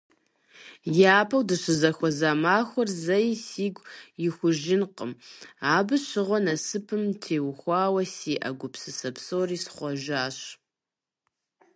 Япэу 1.19 1.41
дыщызэхуэза 1.47 2.31
махуэр 2.43 2.89
зэи 3.03 3.29
сигу 3.47 3.83
ихужынкъым, 4.27 5.11
абы 5.75 5.95
щыгъуэ 6.05 6.39
насыпым 6.45 7.03
теухуауэ 7.21 8.03
сиӀэ 8.13 8.49
гупсысэ 8.59 9.09
псори 9.15 9.57
схъуэжащ. 9.63 10.37